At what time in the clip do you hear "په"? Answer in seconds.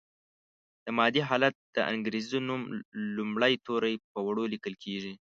4.11-4.19